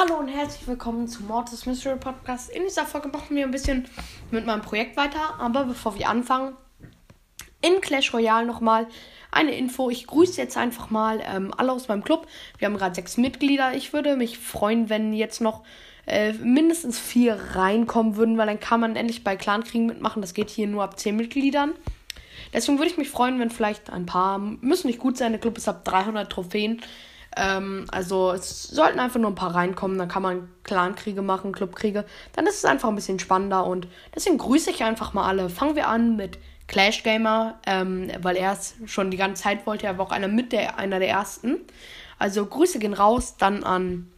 Hallo 0.00 0.18
und 0.18 0.28
herzlich 0.28 0.68
willkommen 0.68 1.08
zu 1.08 1.22
Mortis 1.22 1.66
Mystery 1.66 1.96
Podcast. 1.98 2.50
In 2.50 2.62
dieser 2.62 2.86
Folge 2.86 3.08
machen 3.08 3.34
wir 3.34 3.44
ein 3.44 3.50
bisschen 3.50 3.88
mit 4.30 4.46
meinem 4.46 4.62
Projekt 4.62 4.96
weiter, 4.96 5.40
aber 5.40 5.64
bevor 5.64 5.98
wir 5.98 6.08
anfangen, 6.08 6.56
in 7.62 7.80
Clash 7.80 8.14
Royale 8.14 8.46
nochmal 8.46 8.86
eine 9.30 9.54
Info. 9.56 9.90
Ich 9.90 10.06
grüße 10.06 10.40
jetzt 10.40 10.56
einfach 10.56 10.90
mal 10.90 11.20
ähm, 11.24 11.52
alle 11.56 11.72
aus 11.72 11.88
meinem 11.88 12.04
Club. 12.04 12.26
Wir 12.58 12.66
haben 12.66 12.76
gerade 12.76 12.94
sechs 12.94 13.16
Mitglieder. 13.16 13.74
Ich 13.74 13.92
würde 13.92 14.16
mich 14.16 14.38
freuen, 14.38 14.88
wenn 14.88 15.12
jetzt 15.12 15.40
noch 15.40 15.62
äh, 16.06 16.32
mindestens 16.32 16.98
vier 16.98 17.38
reinkommen 17.54 18.16
würden, 18.16 18.38
weil 18.38 18.46
dann 18.46 18.60
kann 18.60 18.80
man 18.80 18.96
endlich 18.96 19.24
bei 19.24 19.36
Clankriegen 19.36 19.86
mitmachen. 19.86 20.22
Das 20.22 20.34
geht 20.34 20.50
hier 20.50 20.66
nur 20.66 20.82
ab 20.82 20.98
zehn 20.98 21.16
Mitgliedern. 21.16 21.72
Deswegen 22.52 22.78
würde 22.78 22.90
ich 22.90 22.96
mich 22.96 23.10
freuen, 23.10 23.38
wenn 23.40 23.50
vielleicht 23.50 23.90
ein 23.90 24.06
paar, 24.06 24.38
müssen 24.38 24.86
nicht 24.86 24.98
gut 24.98 25.18
sein, 25.18 25.32
der 25.32 25.40
Club 25.40 25.58
ist 25.58 25.68
ab 25.68 25.84
300 25.84 26.30
Trophäen. 26.30 26.80
Ähm, 27.36 27.84
also 27.90 28.32
es 28.32 28.62
sollten 28.64 28.98
einfach 28.98 29.20
nur 29.20 29.30
ein 29.30 29.36
paar 29.36 29.54
reinkommen, 29.54 29.98
dann 29.98 30.08
kann 30.08 30.22
man 30.22 30.48
Clankriege 30.64 31.22
machen, 31.22 31.52
Clubkriege. 31.52 32.04
Dann 32.32 32.46
ist 32.46 32.56
es 32.56 32.64
einfach 32.64 32.88
ein 32.88 32.94
bisschen 32.94 33.18
spannender 33.18 33.66
und 33.66 33.86
deswegen 34.14 34.38
grüße 34.38 34.70
ich 34.70 34.84
einfach 34.84 35.12
mal 35.12 35.26
alle. 35.26 35.50
Fangen 35.50 35.76
wir 35.76 35.88
an 35.88 36.16
mit 36.16 36.38
Clash 36.68 37.02
Gamer, 37.02 37.58
ähm, 37.66 38.10
weil 38.20 38.36
er 38.36 38.52
es 38.52 38.76
schon 38.86 39.10
die 39.10 39.16
ganze 39.16 39.42
Zeit 39.42 39.66
wollte. 39.66 39.86
Er 39.86 39.98
war 39.98 40.06
auch 40.06 40.12
einer 40.12 40.28
mit 40.28 40.52
der, 40.52 40.78
einer 40.78 40.98
der 40.98 41.08
ersten. 41.08 41.56
Also 42.18 42.44
Grüße 42.46 42.78
gehen 42.78 42.94
raus, 42.94 43.36
dann 43.38 43.64
an 43.64 44.10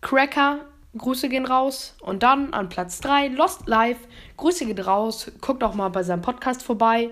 Cracker, 0.00 0.60
Grüße 0.96 1.28
gehen 1.28 1.44
raus. 1.44 1.96
Und 2.00 2.22
dann 2.22 2.54
an 2.54 2.68
Platz 2.68 3.00
3, 3.00 3.28
Lost 3.28 3.66
Life, 3.66 4.00
Grüße 4.36 4.66
gehen 4.66 4.78
raus. 4.78 5.30
Guckt 5.40 5.62
auch 5.62 5.74
mal 5.74 5.88
bei 5.88 6.02
seinem 6.02 6.22
Podcast 6.22 6.62
vorbei. 6.62 7.10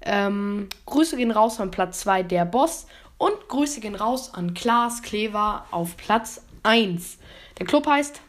Ähm, 0.00 0.68
Grüße 0.86 1.16
gehen 1.16 1.30
raus 1.30 1.60
an 1.60 1.70
Platz 1.70 2.00
2, 2.00 2.22
der 2.22 2.44
Boss. 2.44 2.86
Und 3.18 3.48
Grüße 3.48 3.80
gehen 3.80 3.94
raus 3.94 4.32
an 4.34 4.54
Klaas 4.54 5.02
Klever 5.02 5.66
auf 5.70 5.96
Platz 5.96 6.44
1. 6.62 7.18
Der 7.58 7.66
Club 7.66 7.86
heißt, 7.86 8.20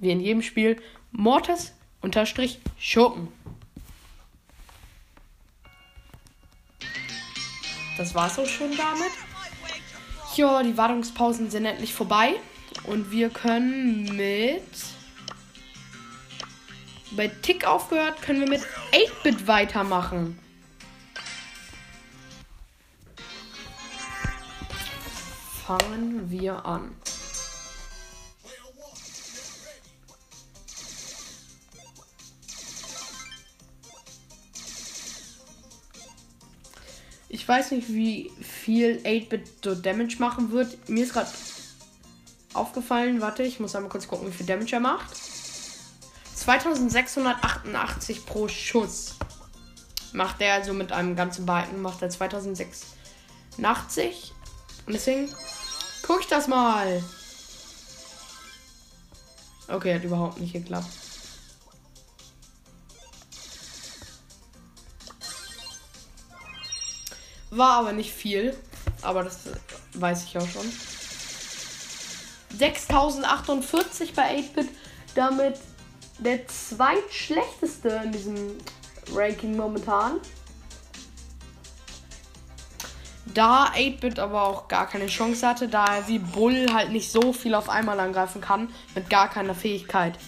wie 0.00 0.10
in 0.10 0.20
jedem 0.20 0.42
Spiel, 0.42 0.76
Mortis 1.12 1.72
Das 7.96 8.14
war's 8.14 8.38
auch 8.38 8.46
schon 8.46 8.76
damit. 8.76 9.12
Ja, 10.34 10.62
die 10.62 10.76
Wartungspausen 10.76 11.50
sind 11.50 11.64
endlich 11.64 11.94
vorbei. 11.94 12.34
Und 12.84 13.10
wir 13.10 13.30
können 13.30 14.16
mit. 14.16 14.62
Bei 17.12 17.28
Tick 17.28 17.66
aufgehört, 17.66 18.20
können 18.20 18.40
wir 18.40 18.48
mit 18.48 18.62
8-Bit 18.92 19.46
weitermachen. 19.46 20.38
Fangen 25.66 26.30
wir 26.30 26.66
an. 26.66 26.94
Ich 37.36 37.46
weiß 37.46 37.70
nicht, 37.72 37.92
wie 37.92 38.32
viel 38.40 39.02
8-Bit 39.04 39.62
so 39.62 39.74
Damage 39.74 40.16
machen 40.20 40.52
wird. 40.52 40.88
Mir 40.88 41.04
ist 41.04 41.12
gerade 41.12 41.28
aufgefallen, 42.54 43.20
warte, 43.20 43.42
ich 43.42 43.60
muss 43.60 43.76
einmal 43.76 43.90
kurz 43.90 44.08
gucken, 44.08 44.26
wie 44.26 44.32
viel 44.32 44.46
Damage 44.46 44.76
er 44.76 44.80
macht. 44.80 45.14
2688 46.34 48.24
pro 48.24 48.48
Schuss. 48.48 49.16
Macht 50.14 50.40
er 50.40 50.54
also 50.54 50.72
mit 50.72 50.92
einem 50.92 51.14
ganzen 51.14 51.44
Balken, 51.44 51.82
macht 51.82 52.00
er 52.00 52.08
2086. 52.08 54.32
Und 54.86 54.94
deswegen 54.94 55.28
gucke 56.06 56.20
ich 56.20 56.28
das 56.28 56.48
mal. 56.48 57.04
Okay, 59.68 59.94
hat 59.94 60.04
überhaupt 60.04 60.40
nicht 60.40 60.54
geklappt. 60.54 60.88
War 67.56 67.78
aber 67.78 67.92
nicht 67.92 68.12
viel. 68.12 68.56
Aber 69.02 69.22
das 69.22 69.40
weiß 69.94 70.24
ich 70.24 70.38
auch 70.38 70.48
schon. 70.48 70.70
6048 72.58 74.14
bei 74.14 74.38
8-Bit. 74.38 74.68
Damit 75.14 75.58
der 76.18 76.46
zweitschlechteste 76.48 78.00
in 78.04 78.12
diesem 78.12 78.58
Ranking 79.14 79.56
momentan. 79.56 80.20
Da 83.34 83.66
8-Bit 83.72 84.18
aber 84.18 84.42
auch 84.42 84.68
gar 84.68 84.88
keine 84.88 85.06
Chance 85.06 85.46
hatte, 85.46 85.68
da 85.68 85.84
er 85.84 86.08
wie 86.08 86.18
Bull 86.18 86.72
halt 86.72 86.90
nicht 86.90 87.10
so 87.10 87.32
viel 87.32 87.54
auf 87.54 87.68
einmal 87.68 88.00
angreifen 88.00 88.40
kann, 88.40 88.68
mit 88.94 89.10
gar 89.10 89.28
keiner 89.28 89.54
Fähigkeit. 89.54 90.18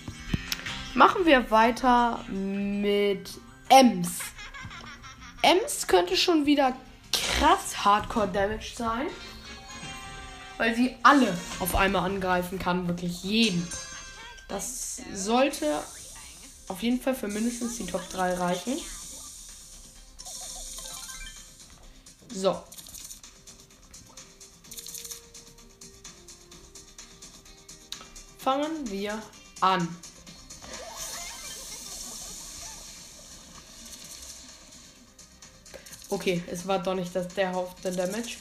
Machen 0.94 1.25
wir 1.25 1.50
weiter 1.50 2.25
mit 2.28 3.31
Ems. 3.69 4.19
Ems 5.43 5.87
könnte 5.87 6.17
schon 6.17 6.44
wieder 6.44 6.75
krass 7.39 7.84
Hardcore 7.84 8.28
Damage 8.28 8.72
sein. 8.77 9.06
Weil 10.56 10.75
sie 10.75 10.97
alle 11.03 11.37
auf 11.61 11.77
einmal 11.77 12.05
angreifen 12.05 12.59
kann. 12.59 12.89
Wirklich 12.89 13.22
jeden. 13.22 13.66
Das 14.49 15.00
sollte 15.12 15.83
auf 16.69 16.83
jeden 16.83 17.00
Fall 17.00 17.15
für 17.15 17.28
mindestens 17.28 17.77
die 17.77 17.87
Top 17.87 18.09
3 18.11 18.34
reichen. 18.34 18.78
So. 22.31 22.62
Fangen 28.38 28.91
wir 28.91 29.21
an. 29.61 29.88
Okay, 36.10 36.42
es 36.50 36.66
war 36.66 36.78
doch 36.78 36.94
nicht 36.94 37.14
das 37.14 37.28
der 37.28 37.52
Damage. 37.82 38.36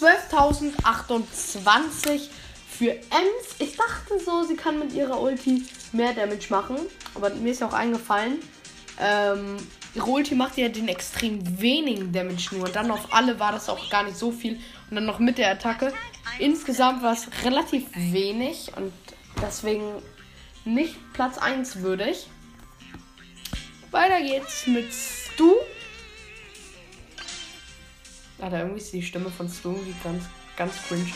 12.028 0.00 2.28
für 2.70 2.92
Ems. 2.92 3.56
Ich 3.58 3.76
dachte 3.76 4.18
so, 4.24 4.44
sie 4.44 4.56
kann 4.56 4.78
mit 4.78 4.94
ihrer 4.94 5.20
Ulti 5.20 5.66
mehr 5.92 6.14
Damage 6.14 6.46
machen. 6.48 6.78
Aber 7.14 7.28
mir 7.30 7.52
ist 7.52 7.62
auch 7.62 7.74
eingefallen, 7.74 8.38
ähm, 8.98 9.58
ihre 9.94 10.06
Ulti 10.06 10.34
macht 10.34 10.56
ja 10.56 10.70
den 10.70 10.88
extrem 10.88 11.60
wenigen 11.60 12.12
Damage 12.12 12.56
nur. 12.56 12.70
Dann 12.70 12.90
auf 12.90 13.12
alle 13.12 13.38
war 13.38 13.52
das 13.52 13.68
auch 13.68 13.90
gar 13.90 14.04
nicht 14.04 14.16
so 14.16 14.32
viel. 14.32 14.54
Und 14.88 14.96
dann 14.96 15.04
noch 15.04 15.18
mit 15.18 15.36
der 15.36 15.50
Attacke. 15.50 15.92
Insgesamt 16.38 17.02
war 17.02 17.12
es 17.12 17.28
relativ 17.44 17.84
wenig. 17.94 18.72
Und 18.76 18.94
deswegen 19.42 19.84
nicht 20.64 20.96
Platz 21.12 21.36
1 21.36 21.82
würdig. 21.82 22.26
Weiter 23.90 24.20
geht's 24.20 24.66
mit 24.66 24.92
Stu. 24.92 25.54
Alter, 28.38 28.60
irgendwie 28.60 28.80
ist 28.80 28.92
die 28.92 29.02
Stimme 29.02 29.30
von 29.30 29.48
Stu 29.48 29.72
irgendwie 29.72 29.94
ganz, 30.02 30.24
ganz 30.56 30.74
cringe. 30.86 31.12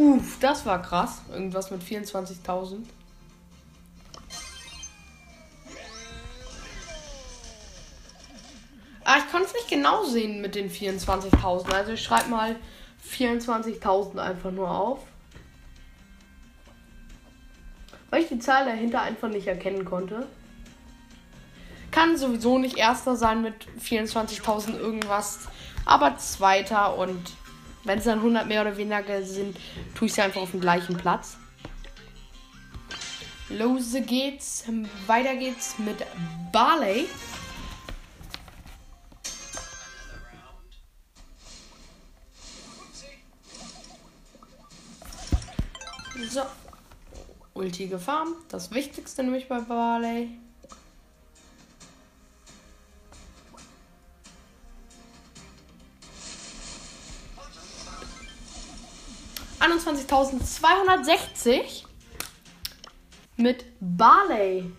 Uff, 0.00 0.38
das 0.40 0.64
war 0.64 0.80
krass. 0.80 1.20
Irgendwas 1.30 1.70
mit 1.70 1.82
24.000. 1.82 2.78
Ah, 9.04 9.18
ich 9.18 9.30
konnte 9.30 9.48
es 9.48 9.52
nicht 9.52 9.68
genau 9.68 10.04
sehen 10.04 10.40
mit 10.40 10.54
den 10.54 10.70
24.000. 10.70 11.70
Also 11.74 11.92
ich 11.92 12.02
schreibe 12.02 12.30
mal 12.30 12.56
24.000 13.06 14.16
einfach 14.16 14.50
nur 14.50 14.70
auf. 14.70 15.00
Weil 18.08 18.22
ich 18.22 18.28
die 18.28 18.38
Zahl 18.38 18.64
dahinter 18.64 19.02
einfach 19.02 19.28
nicht 19.28 19.48
erkennen 19.48 19.84
konnte. 19.84 20.26
Kann 21.90 22.16
sowieso 22.16 22.56
nicht 22.58 22.78
erster 22.78 23.16
sein 23.16 23.42
mit 23.42 23.66
24.000 23.78 24.78
irgendwas, 24.78 25.40
aber 25.84 26.16
zweiter 26.16 26.96
und 26.96 27.36
wenn 27.84 27.98
es 27.98 28.04
dann 28.04 28.18
100 28.18 28.46
mehr 28.46 28.62
oder 28.62 28.76
weniger 28.76 29.22
sind, 29.22 29.56
tue 29.94 30.06
ich 30.06 30.14
sie 30.14 30.22
einfach 30.22 30.42
auf 30.42 30.50
dem 30.50 30.60
gleichen 30.60 30.96
Platz. 30.96 31.36
Los 33.48 33.94
geht's. 34.06 34.64
Weiter 35.06 35.34
geht's 35.34 35.78
mit 35.78 36.04
Barley. 36.52 37.06
So. 46.28 46.42
Ulti 47.54 47.88
gefarmt. 47.88 48.36
Das 48.50 48.70
Wichtigste 48.70 49.24
nämlich 49.24 49.48
bei 49.48 49.58
Barley. 49.58 50.38
Einundzwanzigtausendzweihundertsechzig 59.70 61.86
mit 63.36 63.64
Barley. 63.80 64.72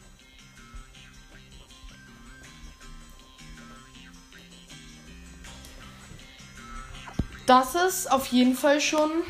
Das 7.46 7.76
ist 7.76 8.12
auf 8.12 8.28
jeden 8.28 8.56
Fall 8.56 8.82
schon 8.82 9.24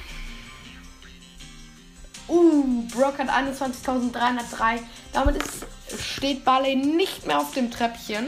Uh, 2.28 2.84
Brock 2.94 3.18
hat 3.18 3.30
21.303. 3.30 4.80
Damit 5.12 5.36
ist, 5.36 5.66
steht 6.00 6.46
Barley 6.46 6.78
nicht 6.78 7.28
mehr 7.28 7.40
auf 7.40 7.54
dem 7.54 7.70
Treppchen. 7.70 8.28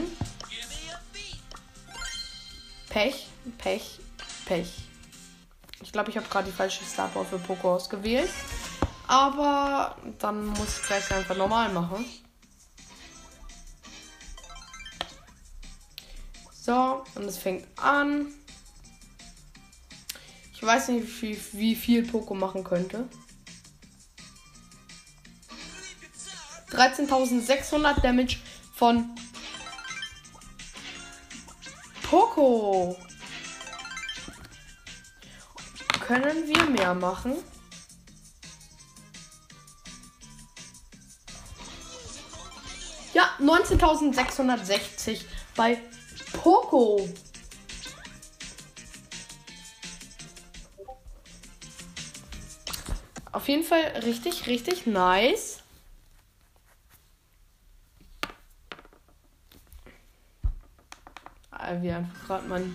Pech, 2.90 3.28
Pech, 3.56 3.98
Pech. 4.44 4.83
Ich 5.94 5.96
glaube, 5.96 6.10
ich 6.10 6.16
habe 6.16 6.26
gerade 6.26 6.50
die 6.50 6.56
falsche 6.56 6.82
Startball 6.84 7.24
für 7.24 7.38
Poco 7.38 7.72
ausgewählt. 7.72 8.28
Aber 9.06 9.96
dann 10.18 10.46
muss 10.46 10.80
ich 10.80 10.86
gleich 10.88 11.08
einfach 11.12 11.36
normal 11.36 11.72
machen. 11.72 12.04
So, 16.50 17.04
und 17.14 17.22
es 17.22 17.38
fängt 17.38 17.68
an. 17.78 18.26
Ich 20.52 20.64
weiß 20.64 20.88
nicht, 20.88 21.22
wie, 21.22 21.40
wie 21.52 21.76
viel 21.76 22.02
Poco 22.02 22.34
machen 22.34 22.64
könnte. 22.64 23.08
13.600 26.72 28.00
Damage 28.00 28.38
von 28.74 29.14
Poco. 32.02 32.96
Können 36.06 36.46
wir 36.46 36.64
mehr 36.64 36.94
machen? 36.94 37.34
Ja, 43.14 43.30
19.660 43.40 45.24
bei 45.56 45.80
Poco. 46.34 47.08
Auf 53.32 53.48
jeden 53.48 53.64
Fall 53.64 53.80
richtig, 54.04 54.46
richtig 54.46 54.86
nice. 54.86 55.60
wie 61.80 61.90
einfach 61.90 62.26
gerade 62.26 62.46
mein 62.46 62.74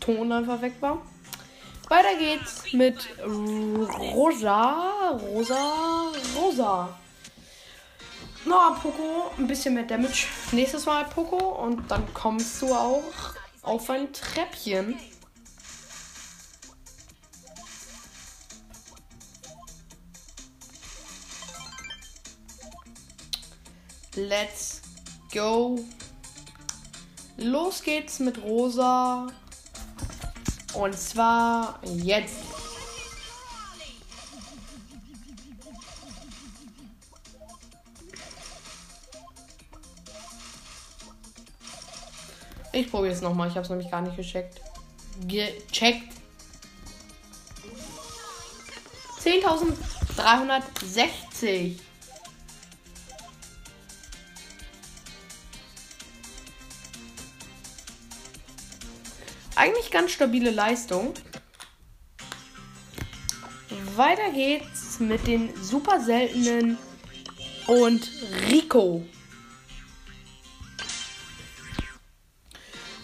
Ton 0.00 0.32
einfach 0.32 0.60
weg 0.62 0.74
war. 0.80 1.00
Weiter 1.90 2.16
geht's 2.16 2.72
mit 2.72 3.08
Rosa. 3.20 5.10
Rosa. 5.20 6.12
Rosa. 6.36 6.96
Na, 8.44 8.78
Poco, 8.80 9.32
ein 9.36 9.48
bisschen 9.48 9.74
mehr 9.74 9.82
Damage. 9.82 10.28
Nächstes 10.52 10.86
Mal 10.86 11.04
Poco 11.06 11.64
und 11.64 11.90
dann 11.90 12.14
kommst 12.14 12.62
du 12.62 12.72
auch 12.72 13.34
auf 13.62 13.90
ein 13.90 14.12
Treppchen. 14.12 15.00
Let's 24.14 24.80
go. 25.32 25.84
Los 27.36 27.82
geht's 27.82 28.20
mit 28.20 28.40
Rosa. 28.40 29.26
Und 30.80 30.98
zwar 30.98 31.78
jetzt. 31.84 32.36
Ich 42.72 42.90
probiere 42.90 43.12
es 43.12 43.20
nochmal. 43.20 43.48
Ich 43.48 43.56
habe 43.56 43.64
es 43.64 43.68
nämlich 43.68 43.90
gar 43.90 44.00
nicht 44.00 44.16
gecheckt. 44.16 44.62
Gecheckt. 45.26 46.14
10.360. 49.22 51.78
Ganz 59.90 60.12
stabile 60.12 60.50
Leistung. 60.50 61.14
Weiter 63.96 64.30
geht's 64.32 65.00
mit 65.00 65.26
den 65.26 65.50
super 65.60 66.00
seltenen 66.00 66.78
und 67.66 68.08
Rico. 68.48 69.04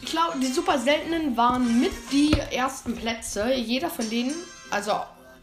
Ich 0.01 0.11
glaube, 0.11 0.39
die 0.39 0.47
super 0.47 0.79
seltenen 0.79 1.37
waren 1.37 1.81
mit 1.81 1.93
die 2.13 2.33
ersten 2.33 2.95
Plätze. 2.95 3.53
Jeder 3.53 3.91
von 3.91 4.09
denen, 4.09 4.35
also 4.71 4.93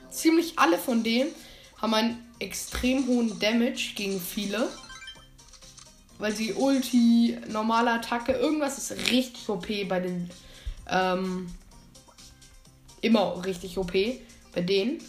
ziemlich 0.10 0.58
alle 0.58 0.78
von 0.78 1.04
denen, 1.04 1.30
haben 1.82 1.94
einen 1.94 2.26
extrem 2.40 3.06
hohen 3.08 3.38
Damage 3.40 3.94
gegen 3.96 4.22
viele. 4.22 4.70
Weil 6.20 6.34
sie 6.34 6.54
Ulti, 6.54 7.38
normale 7.50 7.92
Attacke, 7.92 8.32
irgendwas 8.32 8.78
ist 8.78 9.12
richtig 9.12 9.50
OP 9.50 9.68
bei 9.90 10.00
den 10.00 10.30
ähm, 10.88 11.48
immer 13.02 13.44
richtig 13.46 13.78
OP 13.78 13.92
bei 14.54 14.62
denen. 14.62 15.02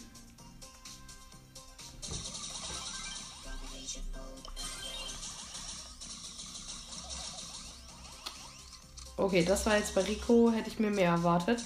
Okay, 9.17 9.45
das 9.45 9.65
war 9.65 9.77
jetzt 9.77 9.95
bei 9.95 10.01
Rico, 10.01 10.51
hätte 10.51 10.69
ich 10.69 10.77
mir 10.77 10.91
mehr 10.91 11.11
erwartet. 11.11 11.63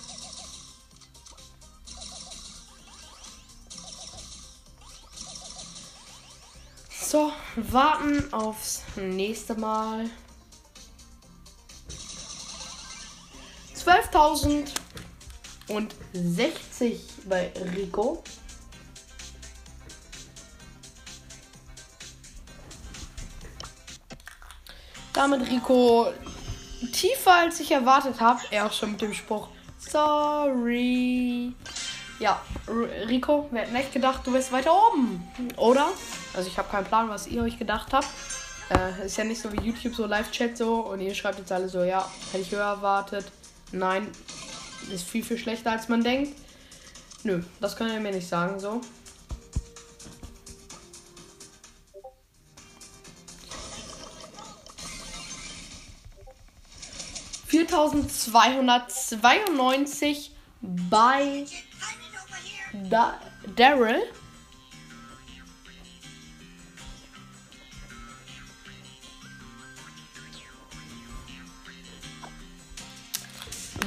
So, 6.90 7.32
warten 7.56 8.32
aufs 8.32 8.84
nächste 8.96 9.56
Mal. 9.56 10.12
12.060 14.12 17.00
bei 17.26 17.52
Rico. 17.76 18.24
Damit 25.14 25.50
Rico 25.50 26.14
tiefer 26.92 27.34
als 27.34 27.60
ich 27.60 27.72
erwartet 27.72 28.22
habe. 28.22 28.40
Er 28.52 28.66
auch 28.66 28.74
schon 28.74 28.92
mit 28.92 29.02
dem 29.02 29.14
Spruch 29.14 29.50
Sorry. 29.78 31.54
Ja, 32.20 32.42
Rico, 33.08 33.48
wir 33.52 33.62
hätten 33.62 33.76
echt 33.76 33.94
gedacht, 33.94 34.26
du 34.26 34.34
wärst 34.34 34.52
weiter 34.52 34.72
oben. 34.74 35.26
Oder? 35.58 35.90
Also 36.34 36.50
ich 36.50 36.58
habe 36.58 36.70
keinen 36.70 36.86
Plan, 36.86 37.10
was 37.10 37.28
ihr 37.28 37.44
euch 37.44 37.58
gedacht 37.58 37.94
habt. 37.94 38.08
Äh, 38.70 39.06
ist 39.06 39.18
ja 39.18 39.24
nicht 39.24 39.42
so 39.42 39.52
wie 39.52 39.62
YouTube 39.62 39.96
so 39.96 40.06
Live-Chat 40.06 40.58
so 40.58 40.76
und 40.76 41.02
ihr 41.02 41.16
schreibt 41.16 41.40
jetzt 41.40 41.52
alle 41.52 41.70
so, 41.70 41.84
ja, 41.84 42.08
hätte 42.32 42.44
ich 42.44 42.52
höher 42.52 42.66
erwartet. 42.66 43.26
Nein, 43.72 44.08
ist 44.92 45.04
viel, 45.04 45.24
viel 45.24 45.38
schlechter 45.38 45.72
als 45.72 45.88
man 45.90 46.04
denkt. 46.04 46.36
Nö, 47.24 47.44
das 47.60 47.76
kann 47.76 47.92
ihr 47.92 48.00
mir 48.00 48.12
nicht 48.12 48.28
sagen 48.28 48.60
so. 48.60 48.82
Viertausendzweihundertzweiundneunzig 57.46 60.32
bei 60.62 61.46
da 62.90 63.22
Daryl. 63.56 64.02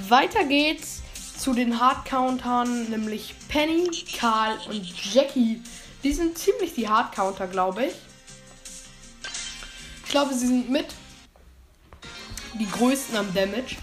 Weiter 0.09 0.45
geht's 0.45 1.03
zu 1.39 1.55
den 1.55 1.81
Hardcountern, 1.81 2.91
nämlich 2.91 3.35
Penny, 3.49 3.89
Karl 4.19 4.59
und 4.69 5.15
Jackie. 5.15 5.63
Die 6.03 6.13
sind 6.13 6.39
ziemlich 6.39 6.75
die 6.75 6.89
Hardcounter, 6.89 7.47
glaube 7.47 7.87
ich. 7.87 7.95
Ich 10.05 10.11
glaube, 10.11 10.35
sie 10.35 10.47
sind 10.47 10.71
mit 10.71 10.87
die 12.59 12.71
größten 12.71 13.17
am 13.17 13.33
Damage. 13.35 13.77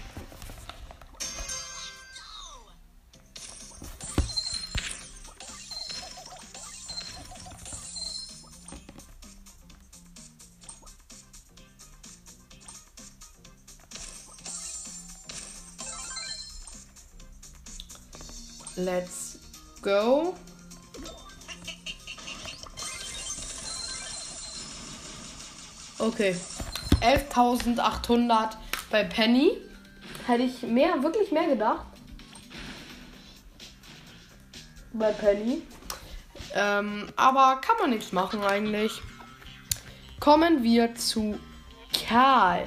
Let's 18.84 19.38
go. 19.82 20.34
Okay. 25.98 26.34
11.800 27.02 28.56
bei 28.90 29.04
Penny. 29.04 29.58
Hätte 30.26 30.44
ich 30.44 30.62
mehr, 30.62 31.02
wirklich 31.02 31.30
mehr 31.30 31.48
gedacht. 31.48 31.84
Bei 34.94 35.12
Penny. 35.12 35.62
Ähm, 36.54 37.08
aber 37.16 37.60
kann 37.60 37.76
man 37.80 37.90
nichts 37.90 38.12
machen 38.12 38.42
eigentlich. 38.42 38.92
Kommen 40.20 40.62
wir 40.62 40.94
zu 40.94 41.38
Karl. 41.92 42.66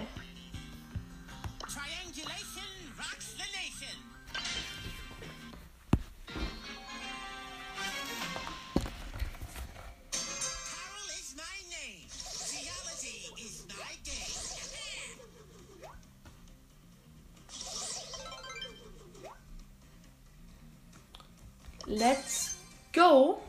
Let's 21.95 22.55
go. 22.91 23.39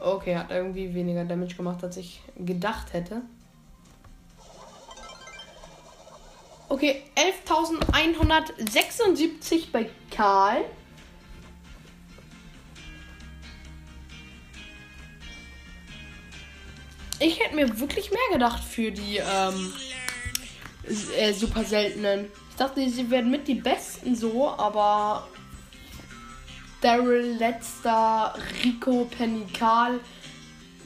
Okay, 0.00 0.36
hat 0.36 0.50
irgendwie 0.50 0.94
weniger 0.94 1.26
Damage 1.26 1.56
gemacht, 1.56 1.84
als 1.84 1.98
ich 1.98 2.22
gedacht 2.38 2.94
hätte. 2.94 3.20
Okay, 6.70 7.02
11.176 7.16 9.70
bei 9.70 9.90
Karl. 10.10 10.64
Ich 17.20 17.40
hätte 17.40 17.54
mir 17.54 17.78
wirklich 17.78 18.10
mehr 18.10 18.18
gedacht 18.32 18.62
für 18.64 18.90
die 18.90 19.18
ähm, 19.18 19.72
äh, 21.16 21.32
super 21.32 21.64
seltenen. 21.64 22.30
Ich 22.50 22.56
dachte, 22.56 22.88
sie 22.88 23.10
werden 23.10 23.30
mit 23.30 23.48
die 23.48 23.54
besten 23.54 24.14
so, 24.16 24.50
aber 24.50 25.26
Daryl, 26.80 27.36
letzter, 27.38 28.34
Rico, 28.62 29.08
Penny, 29.16 29.46
Karl, 29.52 30.00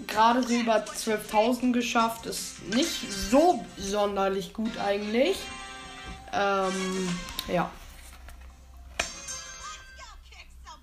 gerade 0.06 0.42
so 0.42 0.54
über 0.54 0.85
12.000 0.85 1.73
geschafft. 1.73 2.26
Ist 2.26 2.62
nicht 2.75 3.12
so 3.12 3.64
sonderlich 3.76 4.52
gut 4.52 4.78
eigentlich. 4.78 5.37
Ähm, 6.32 7.08
ja. 7.52 7.70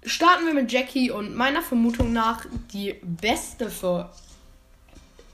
Starten 0.03 0.45
wir 0.45 0.53
mit 0.53 0.71
Jackie 0.71 1.11
und 1.11 1.35
meiner 1.35 1.61
Vermutung 1.61 2.13
nach 2.13 2.45
die 2.73 2.99
beste 3.01 3.69
für 3.69 4.11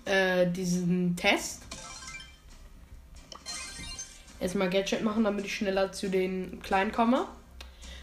äh, 0.06 0.48
diesen 0.48 1.16
Test. 1.16 1.62
Erstmal 4.40 4.70
Gadget 4.70 5.04
machen, 5.04 5.24
damit 5.24 5.46
ich 5.46 5.56
schneller 5.56 5.92
zu 5.92 6.10
den 6.10 6.62
Kleinen 6.64 6.92
komme. 6.92 7.28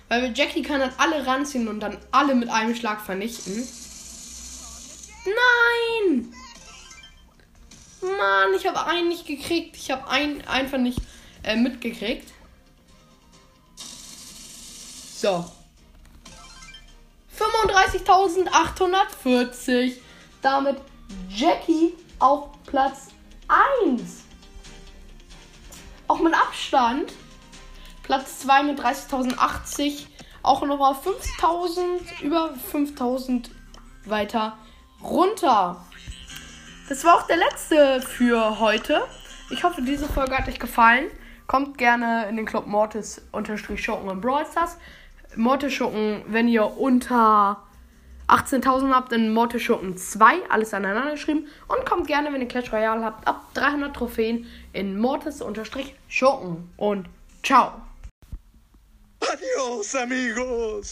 Weil 0.09 0.33
Jackie 0.35 0.63
kann 0.63 0.81
dann 0.81 0.93
alle 0.97 1.27
ranziehen 1.27 1.69
und 1.69 1.81
dann 1.81 1.99
alle 2.13 2.35
mit 2.35 2.49
einem 2.49 2.75
Schlag 2.75 3.01
vernichten. 3.01 3.67
Nein! 5.25 6.33
Mann, 8.01 8.55
ich 8.57 8.67
habe 8.67 8.87
einen 8.87 9.09
nicht 9.09 9.27
gekriegt. 9.27 9.77
Ich 9.77 9.91
habe 9.91 10.09
einen 10.09 10.41
einfach 10.47 10.79
nicht 10.79 11.01
äh, 11.43 11.57
mitgekriegt. 11.57 12.33
So. 15.17 15.45
35.840. 17.37 19.97
Damit 20.41 20.77
Jackie 21.39 21.95
auf 22.19 22.49
Platz 22.67 23.11
1. 23.85 24.25
Auch 26.09 26.19
mit 26.19 26.35
Abstand. 26.35 27.13
Platz 28.03 28.41
2 28.41 28.65
mit 28.65 28.81
30.080. 28.81 30.07
Auch 30.43 30.63
noch 30.63 30.81
auf 30.81 31.07
5.000, 31.07 32.23
über 32.23 32.55
5.000 32.73 33.51
weiter 34.05 34.59
runter. 35.01 35.85
Das 36.89 37.05
war 37.05 37.15
auch 37.15 37.27
der 37.29 37.37
letzte 37.37 38.03
für 38.03 38.59
heute. 38.59 39.05
Ich 39.51 39.63
hoffe, 39.63 39.83
diese 39.83 40.09
Folge 40.09 40.37
hat 40.37 40.49
euch 40.49 40.59
gefallen. 40.59 41.05
Kommt 41.47 41.79
gerne 41.79 42.27
in 42.29 42.35
den 42.35 42.47
Club 42.47 42.67
Mortis-Schuppen 42.67 44.09
und 44.09 44.21
Brawl 44.21 44.45
Stars. 44.45 44.77
Mortis 45.37 45.73
Schuppen, 45.73 46.25
wenn 46.27 46.49
ihr 46.49 46.67
unter 46.67 47.63
18.000 48.29 48.95
habt 48.95 49.13
in 49.13 49.33
Mortis 49.33 49.63
Schurken 49.63 49.97
2, 49.97 50.51
alles 50.51 50.75
aneinander 50.75 51.13
geschrieben. 51.13 51.47
Und 51.67 51.87
kommt 51.87 52.07
gerne, 52.07 52.33
wenn 52.33 52.43
ihr 52.43 52.49
Clash 52.49 52.73
Royale 52.73 53.03
habt, 53.05 53.27
ab 53.27 53.43
300 53.55 53.97
Trophäen 53.97 54.47
in 54.73 54.99
Mortis-Schurken. 54.99 56.71
Und 56.77 57.07
ciao. 57.43 57.73
Adios, 59.21 59.95
amigos. 59.97 60.87